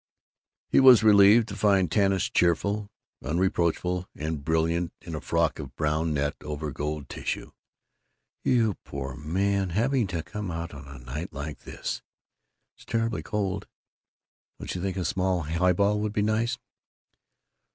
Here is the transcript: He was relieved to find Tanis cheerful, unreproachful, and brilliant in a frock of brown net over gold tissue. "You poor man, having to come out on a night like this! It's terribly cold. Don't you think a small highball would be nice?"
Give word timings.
He 0.67 0.79
was 0.79 1.03
relieved 1.03 1.47
to 1.49 1.55
find 1.55 1.91
Tanis 1.91 2.27
cheerful, 2.27 2.89
unreproachful, 3.23 4.07
and 4.15 4.43
brilliant 4.43 4.91
in 4.99 5.13
a 5.13 5.21
frock 5.21 5.59
of 5.59 5.75
brown 5.75 6.11
net 6.11 6.35
over 6.41 6.71
gold 6.71 7.07
tissue. 7.07 7.51
"You 8.43 8.77
poor 8.83 9.15
man, 9.15 9.69
having 9.69 10.07
to 10.07 10.23
come 10.23 10.49
out 10.49 10.73
on 10.73 10.87
a 10.87 10.97
night 10.97 11.31
like 11.33 11.59
this! 11.65 12.01
It's 12.75 12.85
terribly 12.85 13.21
cold. 13.21 13.67
Don't 14.57 14.73
you 14.73 14.81
think 14.81 14.97
a 14.97 15.05
small 15.05 15.41
highball 15.43 15.99
would 15.99 16.13
be 16.13 16.23
nice?" 16.23 16.57